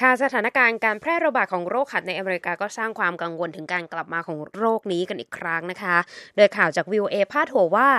[0.00, 5.96] ค่ะสถานการณ์การแพร่ระบาดของโรคหัดในอเมริกาก็สร้างความกังวลถึงการกลับมาของโรคนี้กันอีกครั้งนะคะ
[6.36, 7.90] โดยข่าวจาก VOA พาดหัวว่า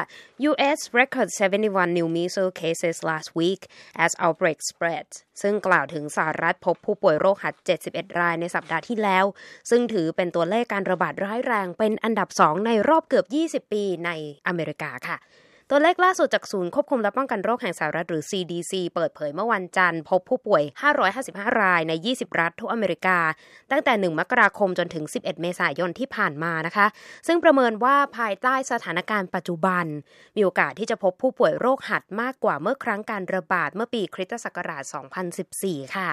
[0.49, 0.79] U.S.
[0.99, 1.29] record
[1.63, 3.61] 71 new measles cases last week
[4.03, 7.55] as outbreak spreads ซึ่งกล่าวถึงสหรัฐพบผู้ป่วยโรคหัด
[7.87, 9.25] 71 รายในสัปดาห์ที่แล้ว
[9.69, 13.25] ซึ่งถือเป็นตัวเลขการระบาดร้ายแรงเป็นอันดับสองในรอบเกือบ
[13.67, 14.11] 20 ปีใน
[14.47, 15.17] อเมริกาค่ะ
[15.73, 20.63] ตัวเลขล่าสุดจากศูนย์ควบคุมและป้องกันโรคแห่งสหรัฐหรือ CDC เปิดเผยเมื่อวันจันทร์พบผู้ป่วย
[21.11, 23.19] 555 รายใน 20 รัฐทั่วอเมริกา
[23.71, 26.87] ตั้งแต่ 1 มกราคมจนถึง 11 เมษายนที่ผ่านมานะคะ
[27.27, 29.85] ซึ่งประเมินว่าภายใต้สถานการณ์ปัจจุบัน
[30.35, 34.83] มีโอกาสที่จะพบผู้ป่วยโรคหัดมากกว่าเมื่อครั้งการระบาดเมื่อปีคริสตศักราช
[35.39, 36.09] 2014 ค่ะ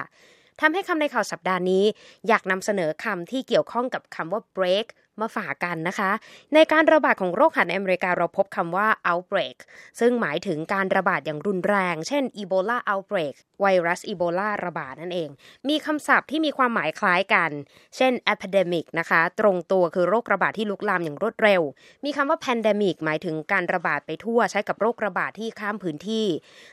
[0.61, 1.83] ทำให้คำในข่าวสัปดาห์นี้
[2.27, 4.87] อยากนำเสนอคำที่เกี่ยวข้องกับคำว่า break
[5.21, 6.11] มาฝากกันนะคะ
[6.53, 9.57] ในการระบาดของโรคหัดในอเมริกาเราพบคำว่า outbreak
[9.99, 15.29] ซึ่งหมายถึงการระบาดอย่างรุนแรง เช่น Ebola outbreak ไวรัสอีโบลาระบาดนั่นเอง
[15.69, 17.51] มีคำศัพท์ที่มีความหมายคล้ายกัน
[17.95, 21.61] เช่น epidemic นะคะ ตรงตัวคือโรคระบาดที่ลุกลามอย่างรวดเร็ว
[22.05, 26.25] มีคำว่า pandemic หมายถึงการระบาดไปทั่ว ใช้กับโรคระบาดที่ข้ามพื้นที่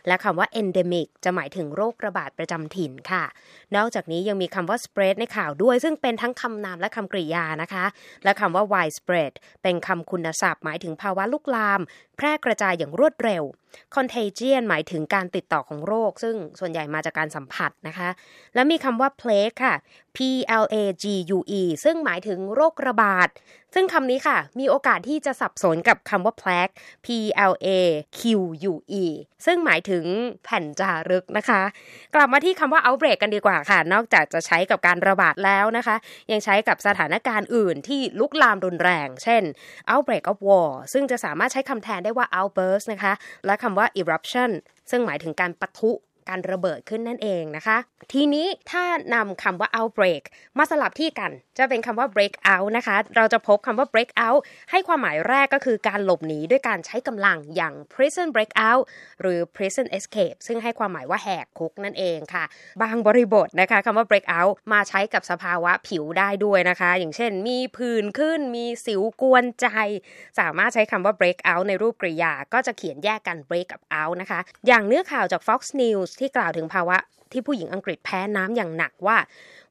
[0.06, 3.24] และคำว่า endemic จะหมายถึงโรคระบาดประจำถิ่นค่ะ
[3.76, 7.84] นอกจากนี้ยังมีคำว่า spread ในข่าวด้วย ซึ่งเป็นทั้งคำนามและคำกริยานะคะ
[8.24, 11.80] และคำว่า widespread เป็นคำคุณศัพท์หมายถึงภาวะลุกลาม
[12.16, 13.42] แพร่กระจายอย่างรวดเร็ว
[13.96, 18.08] contagion หมายถึงการติดต่อของโรค ซึ่งส่วนใหญ่มาจากการสัมผัสนะคะ
[18.54, 19.74] และมีคำว่า plague ค่ะ
[20.16, 20.18] P
[20.62, 21.04] L A G
[21.36, 23.28] U E ซึ่งหมายถึงโรคระบาด
[23.74, 26.74] ซึ่งคำนี้ค่ะ มีโอกาสที่จะสับสนกับคำว่า plaque
[27.06, 27.08] P
[27.50, 27.68] L A
[28.18, 28.20] Q
[28.70, 29.04] U E
[29.46, 30.04] ซึ่งหมายถึง
[30.44, 31.62] แผ่นจารึกนะคะ
[32.14, 35.96] กลับมาที่คำว่า outbreak กันดีกว่าค่ะ นอกจากจะใช้กับการระบาดแล้วนะคะ
[36.32, 39.42] ยังใช้กับสถานการณ์อื่นที่ลุกลามรุนแรง เช่น
[39.90, 43.12] outbreak of war ซึ่งจะสามารถใช้คำแทนได้ว่า outburst นะคะ
[43.46, 44.50] และคำว่า eruption
[44.90, 45.90] ซึ่งหมายถึงการปะทุ
[46.28, 47.76] การระเบิดขึ้นนั่นเองนะคะ
[48.12, 50.22] ทีนี้ถ้านำคำว่า outbreak
[50.58, 58.82] มาสลับที่กัน จะเป็นคำว่า break out นะคะ เราจะพบคำว่า break out ให้ความหมายแรกก็คือการหลบหนีด้วยการใช้กำลังอย่าง prison break out
[59.20, 62.44] หรือ prison escape ซึ่งให้ความหมายว่าแหกคุกนั่นเองค่ะ
[62.82, 69.66] บางบริบทนะคะคำว่า break out มาใช้กับสภาวะผิวได้ด้วยนะคะ อย่างเช่น มีผื่นขึ้นมีสิวกวนใจ
[70.38, 76.96] สามารถใช้คำว่า break out ในรูปกริยาก็จะเขียนแยกกัน break กับ out นะคะ อย่างเนื้อข่าวจาก Fox News ที่กล่าวถึงภาวะ
[77.36, 79.18] ที่ผู้หญิงอังกฤษแพ้น้ำอย่างหนักว่า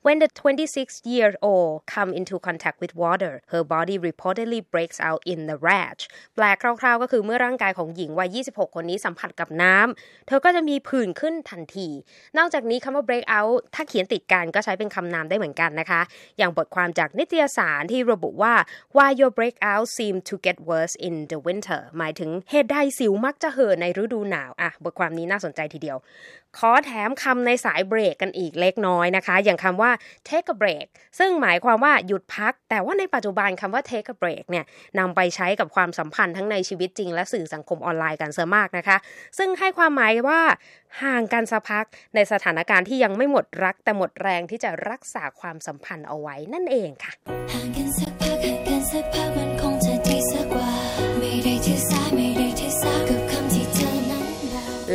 [0.05, 5.57] When the 26-year-old come into contact with water, her body reportedly breaks out in the
[5.67, 6.01] rash.
[6.35, 11.89] แปลคร่าวๆ ก็คือเมื่อร่างกายของหญิงวัย 26 คนนี้สัมผัสกับน้ำ เธอก็จะมีผื่นขึ้นทันที
[12.37, 16.01] นอกจากนี้คำว่า break out ถ้าเขียนติดกันก็ใช้เป็นคำนามได้เหมือนกันนะคะ
[16.37, 18.53] อย่างบทความจากนิตยสารที่ระบุว่า
[18.95, 25.99] why your breakout seem to get worse in the winter หมายถึงเหตุใดสิวมักจะเห่อในฤดูหนาว อะ บทความนี้น่าสนใจทีเดียว
[26.59, 29.91] ขอแถมคำในสายเบรกกันอีกเล็กน้อยนะคะ อย่างคำว่า
[30.29, 30.85] take a break
[31.19, 34.65] ซึ่งหมายความว่าหยุดพัก แต่ว่าในปัจจุบันคำว่า take a break เนี่ย
[34.99, 38.97] นำไปใช้กับความสัมพันธ์ทั้งในชีวิตจริงและสื่อสังคมออนไลน์กันเสียมากนะคะ
[39.37, 40.41] ซึ่งให้ความหมายว่า
[41.03, 41.85] ห่างกันสักพัก
[42.15, 47.13] ในสถานการณ์ที่ยังไม่หมดรัก แต่หมดแรงที่จะรักษาความสัมพันธ์เอาไว้นั่นเองค่ะ
[47.53, 49.34] ห่างกันสักพักห่างกันสักพัก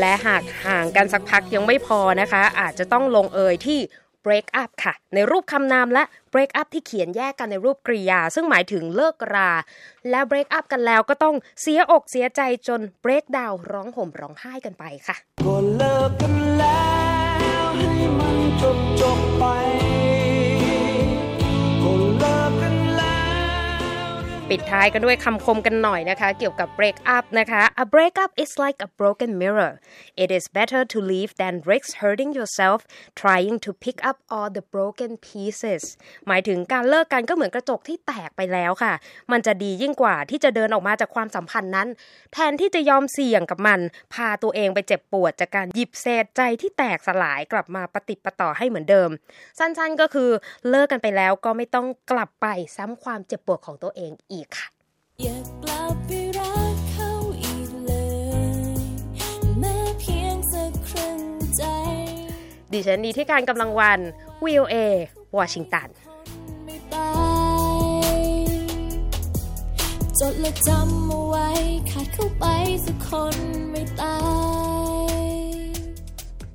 [0.00, 3.80] และหากห่างกันสักพักยังไม่พอนะคะ อาจจะต้องลงเอยที่
[4.26, 6.02] break up ค่ะ ในรูปคำนามและ
[6.32, 9.50] break up ที่เขียนแยกกันในรูปกริยา ซึ่งหมายถึงเลิกรา
[10.10, 16.88] และ break up กันแล้วก็ต้องเสียอกเสียใจจน break down ร้องห่มร้องไห้กันไปค่ะก็เลิกกันแล้
[17.62, 19.44] วให้มันจบจบไป
[24.50, 29.72] ปิดท้ายกันด้วยคำคมกันหน่อยนะคะ เกี่ยวกับ break up นะคะ a break up is like a broken mirror
[30.22, 32.78] it is better to leave than risk hurting yourself
[33.20, 35.82] trying to pick up all the broken pieces
[36.26, 38.92] หมายถึงการเลิกกันก็เหมือนกระจกที่แตกไปแล้วค่ะ
[39.32, 41.88] มันจะดียิ่งกว่าที่จะเดินออกมาจากความสัมพันธ์นั้น
[42.32, 43.80] แทนที่จะยอมเสี่ยงกับมัน
[44.14, 49.10] พาตัวเองไปเจ็บปวดจากการหยิบเศษใจที่แตกสลายกลับมาปฏิปต่อให้เหมือนเดิม
[49.58, 50.30] สั้นๆก็คือ
[50.68, 52.46] เลิกกันไปแล้วก็ไม่ต้องกลับไป
[52.76, 54.66] ซ้ำความเจ็บปวดของตัวเองอีกกค่ะ
[55.22, 57.10] อยากกลับไปรักเขา
[57.42, 57.92] อีกเล
[58.72, 58.78] ย
[59.58, 61.20] แม้เพียงสักครึ่ง
[61.56, 61.62] ใจ
[62.72, 64.00] ดิฉันดีที่การกำลังวัน
[64.44, 64.76] วิวเอ
[65.36, 65.88] วอชิงตัน
[70.18, 71.48] จดและจำเอาไว้
[71.90, 72.44] ขาดเข้าไป
[72.84, 73.36] สักคน
[73.70, 74.16] ไม่ตา
[74.68, 74.69] ย